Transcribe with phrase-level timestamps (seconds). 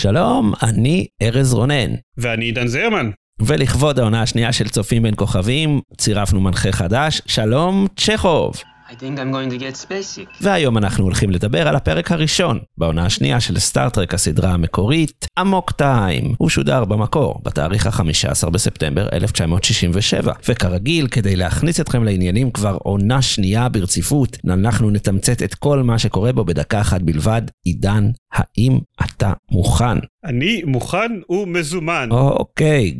[0.00, 1.90] שלום, אני ארז רונן.
[2.18, 3.10] ואני עידן זרמן.
[3.40, 8.54] ולכבוד העונה השנייה של צופים בין כוכבים, צירפנו מנחה חדש, שלום צ'כוב.
[8.88, 10.26] I think I'm going to get spacey.
[10.40, 16.34] והיום אנחנו הולכים לדבר על הפרק הראשון בעונה השנייה של סטארט-טרק הסדרה המקורית, אמוק טיים.
[16.38, 23.68] הוא שודר במקור בתאריך ה-15 בספטמבר 1967, וכרגיל, כדי להכניס אתכם לעניינים כבר עונה שנייה
[23.68, 27.42] ברציפות, אנחנו נתמצת את כל מה שקורה בו בדקה אחת בלבד.
[27.64, 29.98] עידן, האם אתה מוכן?
[30.24, 32.08] אני מוכן ומזומן.
[32.10, 32.94] אוקיי,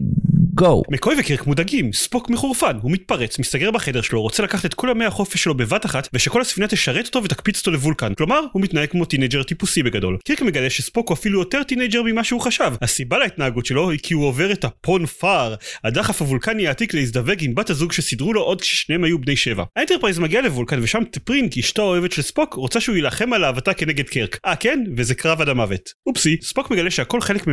[0.59, 0.83] go.
[0.91, 5.05] מקוי וקירק מודאגים, ספוק מחורפן, הוא מתפרץ, מסתגר בחדר שלו, רוצה לקחת את כל ימי
[5.05, 8.15] החופש שלו בבת אחת, ושכל הספינה תשרת אותו ותקפיץ אותו לבולקן.
[8.15, 10.19] כלומר, הוא מתנהג כמו teenager טיפוסי בגדול.
[10.25, 12.73] קירק מגלה שספוק הוא אפילו יותר teenager ממה שהוא חשב.
[12.83, 17.55] הסיבה להתנהגות שלו היא כי הוא עובר את הפון פאר, הדחף הוולקני העתיק להזדווג עם
[17.55, 19.65] בת הזוג שסידרו לו עוד כששניהם היו בני שבע.
[19.77, 24.09] האנטרפרייז מגיע לבולקן ושם טפרינג, אשתו האוהבת של ספוק, רוצה שהוא יילחם על אהבתה כנגד
[24.09, 24.39] קירק.
[24.47, 24.85] אה כן?
[24.97, 25.91] וזה קרב עד המוות.
[26.07, 27.47] oopsie, ספוק מגלה שהכל חלק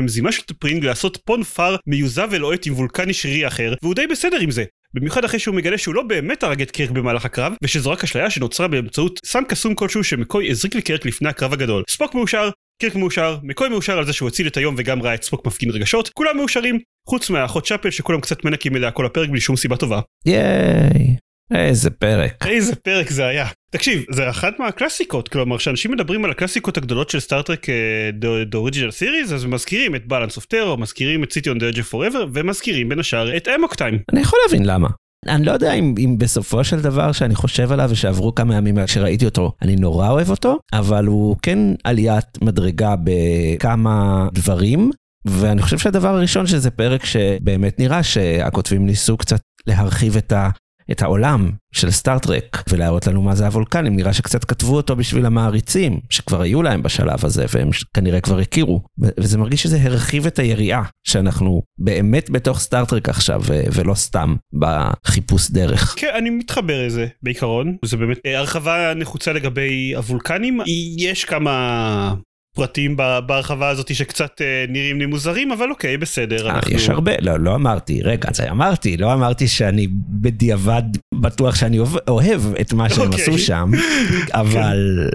[2.95, 4.63] וולקני שרירי אחר, והוא די בסדר עם זה.
[4.93, 8.29] במיוחד אחרי שהוא מגלה שהוא לא באמת הרג את קירק במהלך הקרב, ושזו רק אשליה
[8.29, 11.83] שנוצרה באמצעות סם קסום כלשהו שמקוי הזריק לקירק לפני הקרב הגדול.
[11.89, 12.49] ספוק מאושר,
[12.81, 15.69] קירק מאושר, מקוי מאושר על זה שהוא הציל את היום וגם ראה את ספוק מפגין
[15.69, 16.79] רגשות, כולם מאושרים,
[17.09, 19.99] חוץ מהאחות צ'אפל שכולם קצת מנקים אליה כל הפרק בלי שום סיבה טובה.
[20.25, 21.15] ייי,
[21.53, 22.47] איזה פרק.
[22.47, 23.47] איזה פרק זה היה.
[23.75, 27.67] תקשיב, זה אחת מהקלאסיקות, כלומר כשאנשים מדברים על הקלאסיקות הגדולות של סטארטרק
[28.21, 32.27] The Original Series, אז מזכירים את Balance of Terror, מזכירים את City on the Forever,
[32.33, 33.99] ומזכירים בין השאר את אמוק טיים.
[34.13, 34.87] אני יכול להבין למה.
[35.27, 39.25] אני לא יודע אם, אם בסופו של דבר שאני חושב עליו ושעברו כמה ימים שראיתי
[39.25, 44.91] אותו, אני נורא אוהב אותו, אבל הוא כן עליית מדרגה בכמה דברים,
[45.25, 50.49] ואני חושב שהדבר הראשון שזה פרק שבאמת נראה שהכותבים ניסו קצת להרחיב את ה...
[50.91, 55.99] את העולם של סטארט-טרק ולהראות לנו מה זה הוולקנים, נראה שקצת כתבו אותו בשביל המעריצים
[56.09, 58.81] שכבר היו להם בשלב הזה והם כנראה כבר הכירו.
[59.19, 65.95] וזה מרגיש שזה הרחיב את היריעה שאנחנו באמת בתוך סטארט-טרק עכשיו ולא סתם בחיפוש דרך.
[65.97, 70.59] כן, אני מתחבר לזה בעיקרון, זה באמת הרחבה נחוצה לגבי הוולקנים,
[70.97, 72.13] יש כמה...
[72.55, 76.49] פרטים בהרחבה הזאת שקצת אה, נראים לי מוזרים אבל אוקיי בסדר.
[76.49, 76.75] אנחנו...
[76.75, 80.83] יש הרבה לא לא אמרתי רגע זה אמרתי לא אמרתי שאני בדיעבד
[81.13, 83.23] בטוח שאני אוהב את מה שהם אוקיי.
[83.23, 83.71] עשו שם
[84.31, 85.09] אבל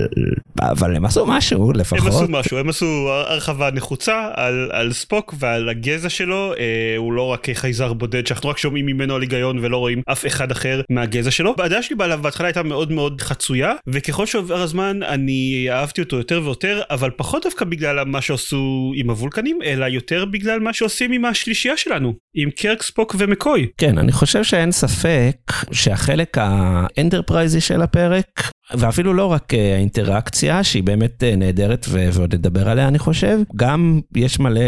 [0.61, 2.01] אבל הם עשו משהו לפחות.
[2.01, 7.13] הם עשו משהו הם עשו הרחבה נחוצה על, על ספוק ועל הגזע שלו אה, הוא
[7.13, 10.81] לא רק חייזר בודד שאנחנו רק שומעים ממנו על היגיון ולא רואים אף אחד אחר
[10.91, 11.55] מהגזע שלו.
[11.59, 16.81] הדעה שלי בהתחלה הייתה מאוד מאוד חצויה וככל שעובר הזמן אני אהבתי אותו יותר ויותר
[16.91, 17.30] אבל פחות.
[17.31, 22.15] פחות דווקא בגלל מה שעשו עם הוולקנים, אלא יותר בגלל מה שעושים עם השלישייה שלנו,
[22.35, 23.67] עם קרק, ספוק ומקוי.
[23.79, 25.37] כן, אני חושב שאין ספק
[25.73, 32.99] שהחלק האנטרפרייזי של הפרק, ואפילו לא רק האינטראקציה שהיא באמת נהדרת ועוד נדבר עליה אני
[32.99, 34.61] חושב, גם יש מלא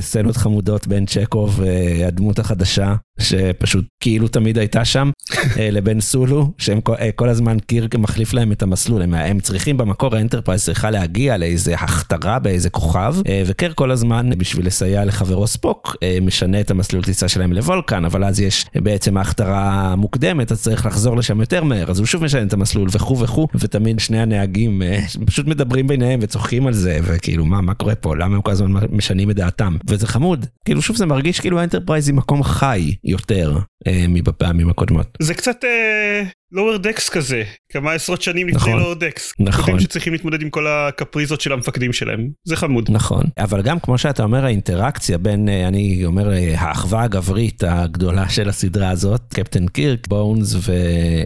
[0.00, 5.10] סצנות חמודות בין צ'קוב והדמות החדשה שפשוט כאילו תמיד הייתה שם
[5.58, 6.80] לבין סולו שהם
[7.16, 9.02] כל הזמן קירק מחליף להם את המסלול.
[9.02, 13.14] הם, הם צריכים במקור האנטרפרייז צריכה להגיע לאיזה הכתרה באיזה כוכב
[13.46, 18.40] וקירק כל הזמן בשביל לסייע לחברו ספוק משנה את המסלול טיסה שלהם לוולקן אבל אז
[18.40, 22.52] יש בעצם ההכתרה מוקדמת אז צריך לחזור לשם יותר מהר אז הוא שוב משנה את
[22.52, 24.82] המסלול וכו' וכו' ותמיד שני הנהגים
[25.26, 28.16] פשוט מדברים ביניהם וצוחקים על זה וכאילו מה מה קורה פה?
[28.16, 29.76] למה הם כל הזמן משנים את דעתם?
[29.88, 30.46] וזה חמוד.
[30.64, 33.58] כאילו שוב זה מרגיש כאילו האנטרפרייז היא מקום חי יותר.
[33.58, 33.62] אה,
[34.08, 35.18] מבפעמים הקודמות.
[35.20, 36.22] זה קצת אה,
[36.54, 39.22] lower decks כזה כמה עשרות שנים לפני נכון, lower decks.
[39.38, 39.80] נכון.
[39.80, 42.90] שצריכים להתמודד עם כל הקפריזות של המפקדים שלהם זה חמוד.
[42.90, 48.28] נכון אבל גם כמו שאתה אומר האינטראקציה בין אה, אני אומר אה, האחווה הגברית הגדולה
[48.34, 50.72] של הסדרה הזאת קפטן קירק בונס ו...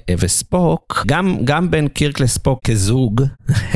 [0.09, 3.23] אה, וספוק גם גם בין קירק לספוק כזוג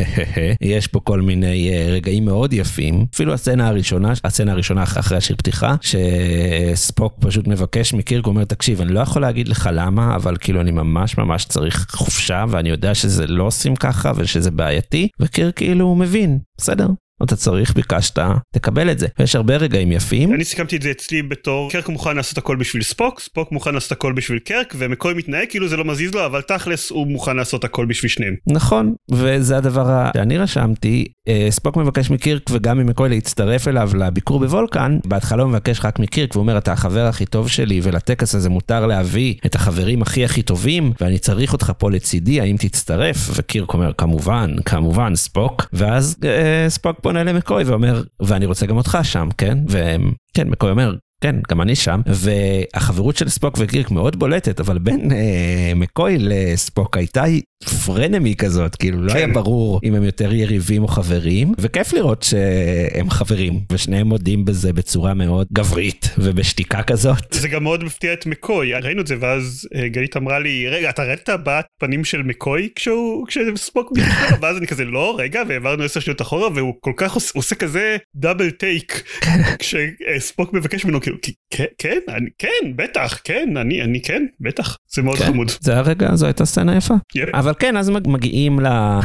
[0.61, 5.75] יש פה כל מיני רגעים מאוד יפים אפילו הסצנה הראשונה הסצנה הראשונה אחרי השיר פתיחה
[5.81, 10.60] שספוק פשוט מבקש מקירק הוא אומר תקשיב אני לא יכול להגיד לך למה אבל כאילו
[10.60, 15.94] אני ממש ממש צריך חופשה ואני יודע שזה לא עושים ככה ושזה בעייתי וקיר כאילו
[15.94, 16.88] מבין בסדר
[17.22, 18.18] אתה צריך, ביקשת,
[18.54, 19.06] תקבל את זה.
[19.18, 20.34] ויש הרבה רגעים יפים.
[20.34, 23.92] אני סיכמתי את זה אצלי בתור קרק מוכן לעשות הכל בשביל ספוק, ספוק מוכן לעשות
[23.92, 27.64] הכל בשביל קרק, ומקוי מתנהג כאילו זה לא מזיז לו, אבל תכלס הוא מוכן לעשות
[27.64, 28.34] הכל בשביל שניהם.
[28.46, 34.98] נכון, וזה הדבר שאני רשמתי, אה, ספוק מבקש מקירק וגם ממקוי להצטרף אליו לביקור בוולקן,
[35.04, 38.86] בהתחלה הוא מבקש רק מקירק והוא אומר אתה החבר הכי טוב שלי ולטקס הזה מותר
[38.86, 43.92] להביא את החברים הכי הכי טובים ואני צריך אותך פה לצידי האם תצטרף וקירק אומר
[43.98, 49.58] כמובן כמובן ספוק ואז אה, ספוק פונה למקוי ואומר ואני רוצה גם אותך שם כן?
[49.69, 55.12] וכן מקוי אומר כן, גם אני שם, והחברות של ספוק וקירק מאוד בולטת, אבל בין
[55.12, 57.25] אה, מקוי לספוק הייתה
[57.64, 59.32] פרנמי כזאת, כאילו לא היה כן.
[59.32, 65.14] ברור אם הם יותר יריבים או חברים, וכיף לראות שהם חברים, ושניהם מודים בזה בצורה
[65.14, 67.32] מאוד גברית ובשתיקה כזאת.
[67.32, 70.91] זה גם מאוד מפתיע את מקוי, ראינו את זה ואז אה, גלית אמרה לי רגע
[70.91, 75.43] אתה ראית את הבעת פנים של מקוי כשהוא כשספוק מתקשר ואז אני כזה לא רגע
[75.49, 79.02] והעברנו עשר שניות אחורה והוא כל כך עושה, הוא עושה כזה דאבל טייק
[79.61, 84.76] כשספוק מבקש ממנו כאילו "כי- כן כן אני כן בטח כן אני אני כן בטח
[84.94, 85.25] זה מאוד כן.
[85.26, 85.50] חמוד.
[85.61, 86.94] זה הרגע, זו הייתה סצנה יפה.
[87.14, 87.28] Yep.
[87.46, 88.58] אבל כן, אז מג- מגיעים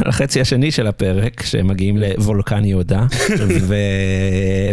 [0.06, 3.06] לחצי השני של הפרק, שמגיעים לוולקן יהודה,
[3.68, 3.74] ו...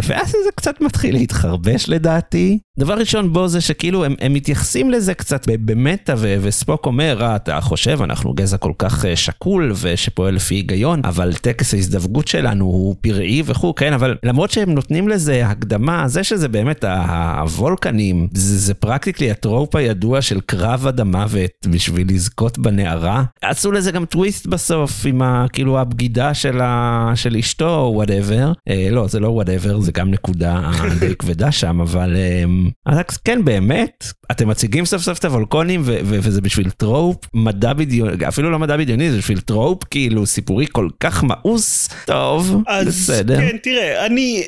[0.07, 2.59] ואז זה קצת מתחיל להתחרבש לדעתי.
[2.79, 7.17] דבר ראשון בו זה שכאילו הם, הם מתייחסים לזה קצת ב meta, ו- וספוק אומר,
[7.21, 12.27] אה, אתה חושב, אנחנו גזע כל כך אה, שקול ושפועל לפי היגיון, אבל טקס ההזדווגות
[12.27, 17.39] שלנו הוא פראי וכו', כן, אבל למרות שהם נותנים לזה הקדמה, זה שזה באמת ה-
[17.41, 23.23] הוולקנים, זה, זה practically ה trope הידוע של קרב עד המוות בשביל לזכות בנערה.
[23.59, 28.51] עשו לזה גם טוויסט בסוף עם ה, כאילו הבגידה של, ה, של אשתו או whatever.
[28.69, 32.43] אה, לא, זה לא whatever, זה גם נקודה די כבדה שם, אבל אה,
[32.85, 37.73] אז כן, באמת, אתם מציגים סוף סוף את הוולקנים ו- ו- וזה בשביל trope מדע
[37.73, 41.89] בדיוני, אפילו לא מדע בדיוני, זה בשביל trope כאילו סיפורי כל כך מאוס.
[42.05, 43.41] טוב, אז בסדר.
[43.41, 44.43] כן תראה אני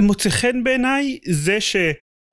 [0.00, 1.60] מוצא חן בעיניי זה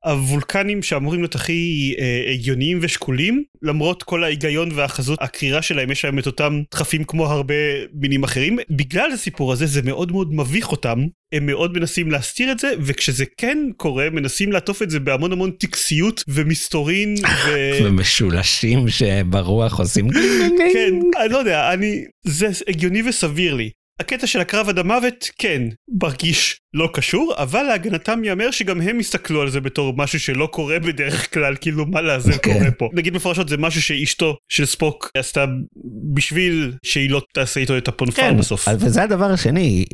[0.06, 6.20] שהוולקנים שאמורים להיות הכי אה, הגיוניים ושקולים למרות כל ההיגיון והחזות הקרירה שלהם יש להם
[6.20, 7.54] את אותם דחפים כמו הרבה
[7.94, 8.58] מינים אחרים.
[8.70, 11.00] בגלל הסיפור הזה זה מאוד מאוד מביך אותם.
[11.34, 15.52] הם מאוד מנסים להסתיר את זה וכשזה כן קורה מנסים לעטוף את זה בהמון המון
[15.52, 17.16] טקסיות ומסתורין
[17.46, 17.50] ו...
[17.84, 20.10] ומשולשים שברוח עושים
[20.74, 20.94] כן,
[21.24, 22.04] אני לא יודע, אני...
[22.24, 23.70] זה הגיוני וסביר לי.
[24.00, 25.62] הקטע של הקרב עד המוות, כן,
[26.02, 30.80] מרגיש לא קשור, אבל להגנתם ייאמר שגם הם הסתכלו על זה בתור משהו שלא קורה
[30.80, 32.54] בדרך כלל, כאילו מה לעזל כן.
[32.54, 32.90] קורה פה.
[32.94, 35.46] נגיד מפורשות זה משהו שאשתו של ספוק עשתה
[36.14, 38.68] בשביל שהיא לא תעשה איתו את הפונפר כן, בסוף.
[38.80, 39.86] וזה הדבר השני,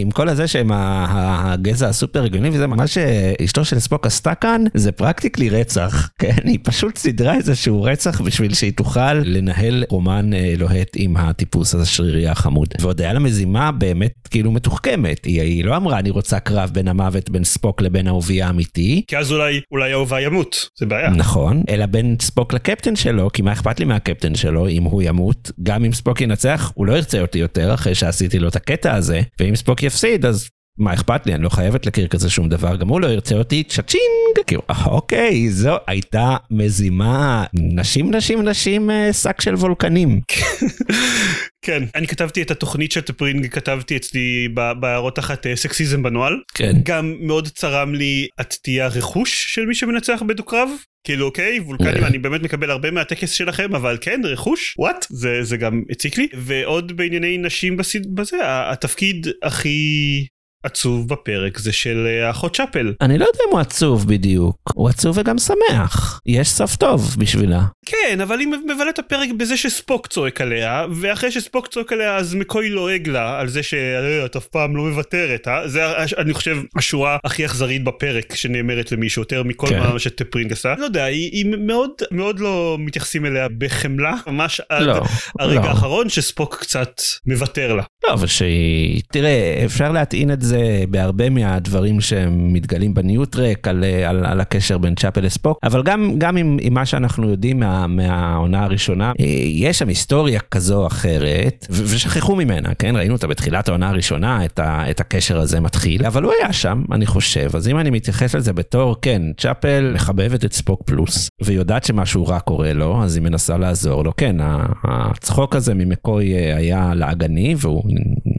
[0.00, 4.92] עם כל הזה שהם הגזע הסופר הגיוני וזה, מה שאשתו של ספוק עשתה כאן זה
[4.92, 6.36] פרקטיקלי רצח, כן?
[6.44, 12.28] היא פשוט סידרה איזשהו רצח בשביל שהיא תוכל לנהל רומן אה, לוהט עם הטיפוס השרירי
[12.28, 12.68] החמוד.
[12.80, 16.88] ועוד היה לה מזימה באמת כאילו מתוחכמת, היא, היא לא אמרה אני רוצה קרב בין
[16.88, 19.02] המוות בין ספוק לבין אהובי האמיתי.
[19.06, 21.10] כי אז אולי, אולי האהובה ימות, זה בעיה.
[21.10, 25.50] נכון, אלא בין ספוק לקפטן שלו, כי מה אכפת לי מהקפטן שלו אם הוא ימות?
[25.62, 29.20] גם אם ספוק ינצח, הוא לא ירצה אותי יותר אחרי שעשיתי לו את הקטע הזה,
[29.40, 30.48] ואם ספוק יפסיד, אז
[30.78, 31.34] מה אכפת לי?
[31.34, 34.46] אני לא חייבת להכיר כזה שום דבר, גם הוא לא ירצה אותי, cha-ching!
[34.46, 40.20] כאילו, אוקיי, זו הייתה מזימה, נשים, נשים, נשים, אה, שק של וולקנים.
[41.62, 44.48] כן, אני כתבתי את התוכנית של טי'פרינג, כתבתי אצלי
[44.80, 46.40] בהערות תחת אה, סקסיזם בנוהל.
[46.54, 46.72] כן.
[46.82, 50.68] גם מאוד צרם לי את תהיי הרכוש של מי שמנצח בדו-קרב.
[51.04, 52.08] כאילו אוקיי וולקנים אה.
[52.08, 56.28] אני באמת מקבל הרבה מהטקס שלכם אבל כן רכוש וואט זה זה גם הציק לי
[56.34, 58.14] ועוד בענייני נשים בסד...
[58.14, 60.26] בזה התפקיד הכי
[60.64, 64.88] עצוב בפרק זה של אה, האחות צ'אפל אני לא יודע אם הוא עצוב בדיוק, הוא
[64.88, 67.60] עצוב וגם שמח, יש סוף טוב בשבילה.
[67.86, 72.34] כן אבל היא מבלה את הפרק בזה שספוק צועק עליה ואחרי שספוק צועק עליה אז
[72.34, 75.68] מקוי לועג לה על זה שאת אף פעם לא מוותרת אה?
[75.68, 75.82] זה
[76.18, 79.78] אני חושב השורה הכי אכזרית בפרק שנאמרת למישהו יותר מכל כן.
[79.78, 84.82] מה שטפרינג עשה לא יודע היא, היא מאוד מאוד לא מתייחסים אליה בחמלה ממש עד
[84.82, 85.02] לא,
[85.38, 85.66] הרגע לא.
[85.66, 87.82] האחרון שספוק קצת מוותר לה.
[88.08, 89.02] לא, אבל שהיא...
[89.12, 95.20] תראה, אפשר להטעין את זה בהרבה מהדברים שמתגלים בניוטרק על, על, על הקשר בין צ'אפל
[95.20, 99.88] לספוק, אבל גם, גם עם, עם מה שאנחנו יודעים מה, מהעונה הראשונה, אה, יש שם
[99.88, 102.96] היסטוריה כזו או אחרת, ו- ושכחו ממנה, כן?
[102.96, 106.82] ראינו אותה בתחילת העונה הראשונה, את, ה, את הקשר הזה מתחיל, אבל הוא היה שם,
[106.92, 111.84] אני חושב, אז אם אני מתייחס לזה בתור, כן, צ'אפל מחבבת את ספוק פלוס, ויודעת
[111.84, 114.12] שמשהו רע קורה לו, אז היא מנסה לעזור לו.
[114.16, 114.36] כן,
[114.84, 117.82] הצחוק הזה ממקוי אה, היה לעגני, והוא,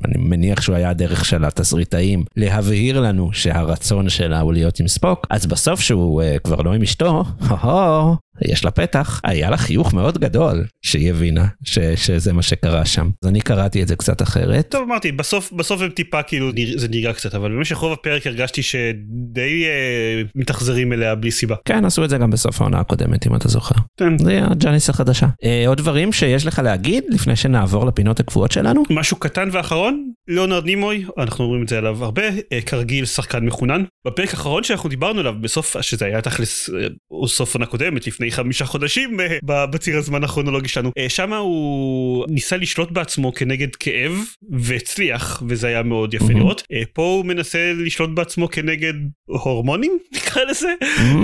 [0.05, 5.27] אני מניח שהוא היה הדרך של התסריטאים להבהיר לנו שהרצון שלה הוא להיות עם ספוק,
[5.29, 7.24] אז בסוף שהוא uh, כבר לא עם אשתו,
[8.45, 13.10] יש לה פתח, היה לה חיוך מאוד גדול שהיא הבינה ש, שזה מה שקרה שם.
[13.24, 14.67] אז אני קראתי את זה קצת אחרת.
[14.69, 18.63] טוב אמרתי בסוף בסוף הם טיפה כאילו זה נראה קצת אבל במשך רוב הפרק הרגשתי
[18.63, 21.55] שדי אה, מתאכזרים אליה בלי סיבה.
[21.65, 23.75] כן, עשו את זה גם בסוף העונה הקודמת, אם אתה זוכר.
[24.00, 24.17] כן.
[24.17, 25.27] זה הג'אניס החדשה.
[25.43, 28.83] אה, עוד דברים שיש לך להגיד לפני שנעבור לפינות הקבועות שלנו?
[28.89, 33.83] משהו קטן ואחרון, ליאונרד נימוי, אנחנו אומרים את זה עליו הרבה, אה, כרגיל שחקן מחונן.
[34.07, 38.66] בפרק האחרון שאנחנו דיברנו עליו בסוף, שזה היה תכלס אה, סוף עונה קודמת לפני חמישה
[38.66, 44.12] חודשים אה, בציר הזמן הכרונולוגי שלנו, אה, שמה הוא ניסה לשלוט בעצמו כנגד כאב
[44.52, 46.34] והצליח וזה היה מאוד יפה Mhm.
[46.38, 46.64] לראות.
[46.74, 48.94] אה, פה הוא מנסה לשלוט בעצמו כנגד
[49.26, 50.74] הורמונים נקרא לזה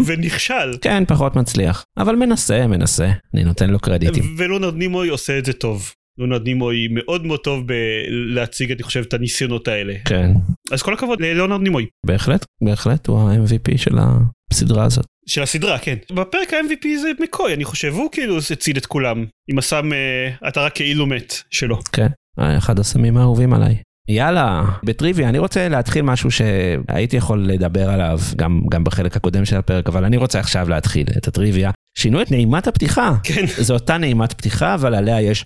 [0.05, 0.77] ונכשל.
[0.81, 1.85] כן, פחות מצליח.
[1.97, 3.11] אבל מנסה, מנסה.
[3.33, 4.35] אני נותן לו קרדיטים.
[4.37, 5.91] ולונרד נימוי עושה את זה טוב.
[6.17, 9.93] לונרד נימוי מאוד מאוד טוב בלהציג אני חושב את הניסיונות האלה.
[10.05, 10.31] כן,
[10.71, 11.85] אז כל הכבוד ללונרד נימוי.
[12.05, 13.95] בהחלט, בהחלט, הוא ה-MVP של
[14.51, 15.05] הסדרה הזאת.
[15.27, 15.95] של הסדרה כן.
[16.11, 20.61] בפרק ה-MVP זה מקוי אני חושב הוא כאילו הציל את כולם עם הסם אה, אתה
[20.61, 21.79] רק כאילו מת שלו.
[21.91, 22.07] כן,
[22.39, 23.75] אחד הסמים האהובים עליי.
[24.09, 29.55] יאללה, בטריוויה, אני רוצה להתחיל משהו שהייתי יכול לדבר עליו גם, גם בחלק הקודם של
[29.55, 31.71] הפרק, אבל אני רוצה עכשיו להתחיל את הטריוויה.
[31.97, 33.13] שינו את נעימת הפתיחה.
[33.23, 33.45] כן.
[33.57, 35.45] זו אותה נעימת פתיחה, אבל עליה יש...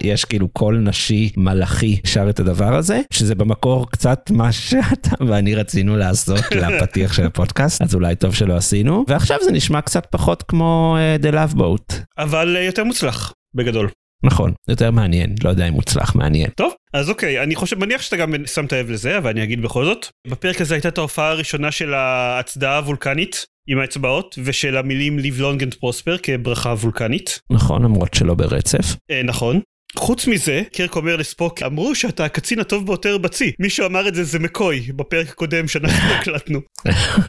[0.00, 5.54] יש כאילו קול נשי מלאכי שר את הדבר הזה, שזה במקור קצת מה שאתה ואני
[5.54, 10.42] רצינו לעשות לפתיח של הפודקאסט, אז אולי טוב שלא עשינו, ועכשיו זה נשמע קצת פחות
[10.42, 11.94] כמו uh, The Love Boat.
[12.18, 13.88] אבל אה, יותר מוצלח בגדול.
[14.22, 16.50] נכון, יותר מעניין, לא יודע אם מוצלח, מעניין.
[16.50, 19.84] טוב אז אוקיי אני חושב מניח שאתה גם שמת לב לזה אבל אני אגיד בכל
[19.84, 20.06] זאת.
[20.26, 25.62] בפרק הזה הייתה את ההופעה הראשונה של ההצדעה הוולקנית עם האצבעות ושל המילים live long
[25.62, 27.40] and prosper כברכה וולקנית.
[27.50, 28.96] נכון, למרות שלא ברצף.
[29.10, 29.60] אה, נכון.
[29.96, 33.52] חוץ מזה, קירק אומר לספוק, אמרו שאתה הקצין הטוב ביותר בצי.
[33.58, 36.60] מי שאמר את זה זה מקוי, בפרק הקודם שאנחנו הקלטנו.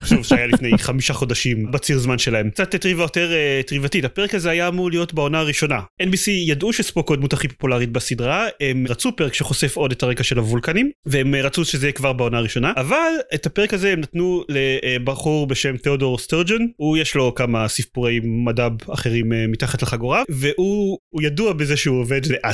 [0.06, 2.50] שוב, שהיה לפני חמישה חודשים בציר זמן שלהם.
[2.50, 5.80] קצת טריוויה יותר אה, טריוותית, הפרק הזה היה אמור להיות בעונה הראשונה.
[6.04, 10.24] NBC ידעו שספוק הוא הדמות הכי פופולרית בסדרה, הם רצו פרק שחושף עוד את הרקע
[10.24, 14.00] של הוולקנים, והם אה, רצו שזה יהיה כבר בעונה הראשונה, אבל את הפרק הזה הם
[14.00, 20.24] נתנו לבחור בשם תיאודור סטורג'ן, הוא יש לו כמה סיפורי מד"ב אחרים אה, מתחת לחגורה,
[20.30, 22.49] והוא הוא ידוע בזה שהוא עובד לאט,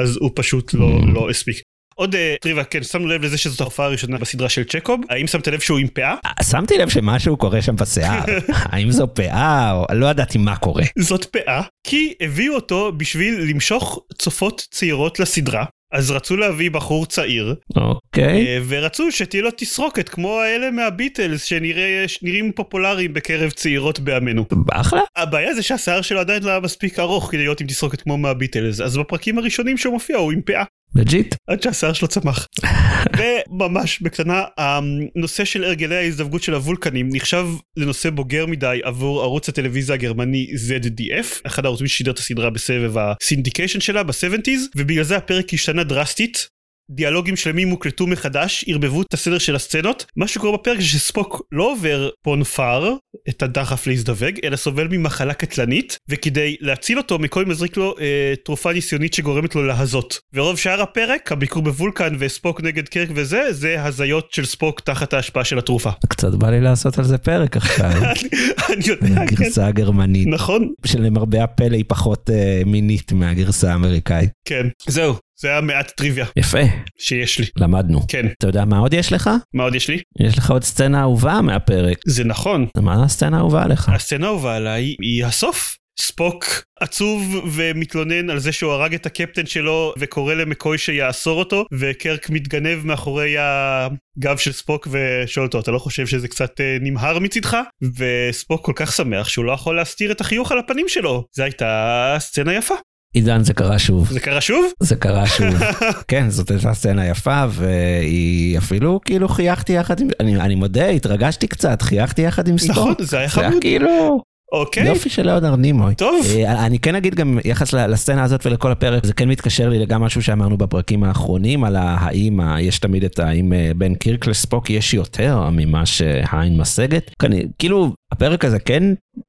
[0.00, 1.14] אז הוא פשוט לא, Mm.
[1.14, 1.60] לא הספיק.
[1.94, 5.48] עוד uh, טריוויה, כן, שמנו לב לזה שזאת ההופעה הראשונה בסדרה של צ'קוב, האם שמת
[5.48, 6.14] לב שהוא עם פאה?
[6.26, 8.24] אה, שמתי לב שמשהו קורה שם בשיער,
[8.72, 10.84] האם זו פאה או לא ידעתי מה קורה.
[10.98, 15.64] זאת פאה, כי הביאו אותו בשביל למשוך צופות צעירות לסדרה.
[15.92, 22.52] אז רצו להביא בחור צעיר, אוקיי, אה, ורצו שתהיה לו תסרוקת כמו האלה מהביטלס שנראים
[22.52, 24.44] פופולריים בקרב צעירות בימינו.
[24.72, 25.00] אחלה.
[25.16, 28.80] הבעיה זה שהשיער שלו עדיין לא היה מספיק ארוך כדי להיות עם תסרוקת כמו מהביטלס,
[28.80, 30.64] אז בפרקים הראשונים שהוא מופיע הוא עם פאה.
[30.96, 31.34] legit.
[31.46, 32.46] עד שהשיער שלו צמח.
[33.18, 39.94] וממש בקטנה הנושא של הרגלי ההזדווגות של הוולקנים נחשב לנושא בוגר מדי עבור ערוץ הטלוויזיה
[39.94, 45.54] הגרמני ZDF אחד הערוצים ששידר את הסדרה בסבב ה syndication שלה ב-70's ובגלל זה הפרק
[45.54, 46.55] השתנה דרסטית.
[46.90, 50.06] דיאלוגים שלמים הוקלטו מחדש, ערבבו את הסדר של הסצנות.
[50.16, 52.94] מה שקורה בפרק זה שספוק לא עובר פון פאר,
[53.28, 58.72] את הדחף להזדווג, אלא סובל ממחלה קטלנית, וכדי להציל אותו מקוי מזריק לו אה, תרופה
[58.72, 60.18] ניסיונית שגורמת לו להזות.
[60.32, 65.44] ורוב שאר הפרק, הביקור בוולקן וספוק נגד קירק וזה, זה הזיות של ספוק תחת ההשפעה
[65.44, 65.90] של התרופה.
[66.08, 67.92] קצת בא לי לעשות על זה פרק עכשיו.
[68.72, 69.18] אני יודע, כן.
[69.18, 74.30] הגרסה הגרמנית, נכון, שלמרבה הפלא היא פחות אה, מינית מהגרסה האמריקאית.
[74.48, 74.66] כן.
[74.88, 76.58] זהו, זה היה מעט טריוויה יפה,
[76.98, 77.46] שיש לי.
[77.56, 78.00] למדנו.
[78.08, 79.30] כן, אתה יודע מה עוד יש לך?
[79.54, 80.00] מה עוד יש לי?
[80.20, 81.98] יש לך עוד סצנה אהובה מהפרק.
[82.06, 82.66] זה נכון.
[82.78, 83.88] מה הסצנה האהובה עליך?
[83.88, 85.76] הסצנה האהובה עליי היא הסוף.
[86.00, 86.44] ספוק
[86.80, 92.86] עצוב ומתלונן על זה שהוא הרג את הקפטן שלו וקורא למקוי שיאסור אותו וקרק מתגנב
[92.86, 97.56] מאחורי הגב של ספוק ושואל אותו אתה לא חושב שזה קצת אה, נמהר מצידך?
[97.96, 101.24] וספוק כל כך שמח שהוא לא יכול להסתיר את החיוך על הפנים שלו.
[101.32, 102.74] זו הייתה סצנה יפה.
[103.16, 104.08] עידן זה קרה שוב.
[104.10, 104.66] זה קרה שוב?
[104.80, 105.54] זה קרה שוב.
[106.08, 111.46] כן, זאת הייתה סצנה יפה, והיא אפילו כאילו חייכתי יחד עם, אני, אני מודה, התרגשתי
[111.46, 112.78] קצת, חייכתי יחד עם ספורט.
[112.78, 113.60] נכון, זה היה זה היה חמוד.
[113.60, 114.20] כאילו
[114.52, 114.86] אוקיי.
[114.86, 115.94] יופי של ליאונרד נימוי.
[115.94, 116.26] טוב.
[116.36, 120.02] אה, אני כן אגיד גם יחס לסצנה הזאת ולכל הפרק, זה כן מתקשר לי לגם
[120.02, 124.94] משהו שאמרנו בפרקים האחרונים, על האם יש תמיד את האם אה, בין קירק לספוק יש
[124.94, 127.10] יותר ממה שהעין משגת.
[127.58, 128.82] כאילו, הפרק הזה כן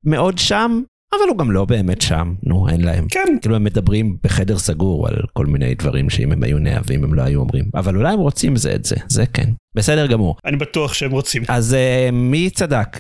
[0.06, 0.82] מאוד שם,
[1.16, 3.08] אבל הוא גם לא באמת שם, נו, אין להם.
[3.10, 3.38] כן.
[3.42, 7.22] כאילו הם מדברים בחדר סגור על כל מיני דברים שאם הם היו נאהבים הם לא
[7.22, 9.50] היו אומרים, אבל אולי הם רוצים זה את זה, זה כן.
[9.76, 10.36] בסדר גמור.
[10.46, 11.44] אני בטוח שהם רוצים.
[11.48, 13.00] אז uh, מי צדק, uh,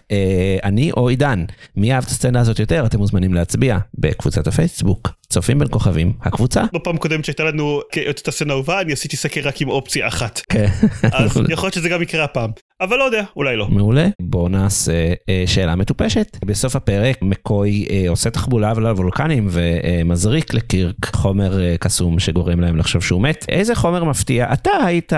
[0.63, 1.45] אני או עידן?
[1.75, 2.85] מי אהב את הסצנה הזאת יותר?
[2.85, 5.09] אתם מוזמנים להצביע בקבוצת הפייסבוק.
[5.29, 6.63] צופים בין כוכבים, הקבוצה.
[6.73, 10.41] בפעם הקודמת שהייתה לנו את הסצנה האהובה אני עשיתי סקר רק עם אופציה אחת.
[10.49, 10.67] כן.
[11.11, 12.49] אז יכול להיות שזה גם יקרה הפעם.
[12.81, 13.67] אבל לא יודע, אולי לא.
[13.69, 14.07] מעולה.
[14.22, 16.38] בואו נעשה אה, שאלה מטופשת.
[16.46, 22.75] בסוף הפרק מקוי אה, עושה תחבולה על הוולקנים ומזריק לקירק חומר אה, קסום שגורם להם
[22.77, 23.46] לחשוב שהוא מת.
[23.50, 25.13] איזה חומר מפתיע אתה היית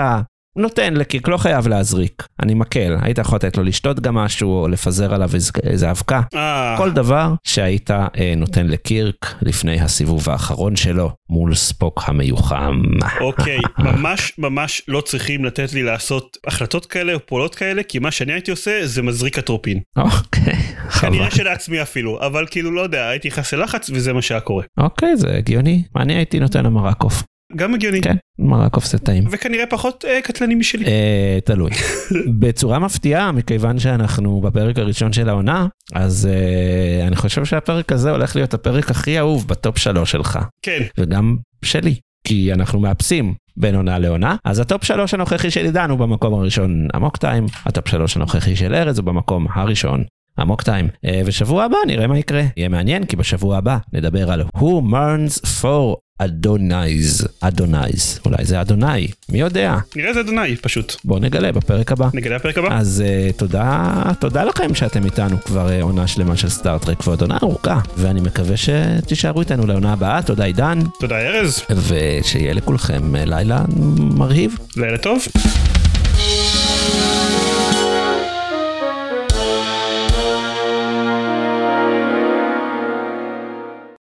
[0.56, 4.68] נותן לקירק, לא חייב להזריק, אני מקל, היית יכול לתת לו לשתות גם משהו או
[4.68, 6.20] לפזר עליו איז- איזה אבקה.
[6.34, 12.82] אה, כל דבר שהיית אה, נותן לקירק לפני הסיבוב האחרון שלו מול ספוק המיוחם.
[13.20, 18.10] אוקיי, ממש ממש לא צריכים לתת לי לעשות החלטות כאלה או פעולות כאלה, כי מה
[18.10, 19.80] שאני הייתי עושה זה מזריק אטרופין.
[19.96, 20.54] אוקיי,
[20.88, 21.10] חבל.
[21.10, 24.64] כנראה שלעצמי אפילו, אבל כאילו לא יודע, הייתי נכנס ללחץ וזה מה שהיה קורה.
[24.78, 25.82] אוקיי, זה הגיוני.
[25.96, 27.22] אני הייתי נותן לו מרקוף.
[27.56, 28.00] גם הגיוני.
[28.00, 29.24] כן, מרקוף זה טעים.
[29.30, 30.84] וכנראה פחות אה, קטלני משלי.
[30.84, 31.70] אה, תלוי.
[32.40, 38.36] בצורה מפתיעה, מכיוון שאנחנו בפרק הראשון של העונה, אז אה, אני חושב שהפרק הזה הולך
[38.36, 43.98] להיות הפרק הכי אהוב בטופ שלוש שלך, כן, וגם שלי, כי אנחנו מאפסים בין עונה
[43.98, 44.36] לעונה.
[44.44, 48.16] אז ה top שלוש הנוכחי של עידן הוא במקום הראשון Amok Time, ה top שלוש
[48.16, 50.04] הנוכחי של ארז הוא במקום הראשון.
[50.38, 50.88] Amok Time.
[51.04, 52.42] אה, ושבוע הבא נראה מה יקרה.
[52.56, 57.26] יהיה מעניין כי בשבוע הבא נדבר על Who Mourns for Adonais.
[57.44, 58.20] Adonais.
[58.24, 59.76] אולי זה אדוני, מי יודע?
[59.96, 60.96] נראה זה אדוני פשוט.
[61.04, 62.08] בואו נגלה בפרק הבא.
[62.14, 62.78] נגלה בפרק הבא.
[62.78, 67.20] אז אה, תודה, תודה לכם שאתם איתנו כבר אה, עונה שלמה של סטאר טרק ועוד
[67.20, 73.18] עונה ארוכה, ואני מקווה שתישארו איתנו לעונה הבאה, תודה עידן, תודה ארז, ושיהיה לכולכם אה,
[73.26, 73.64] לילה
[73.98, 74.58] מרהיב.
[74.76, 75.26] לילה טוב.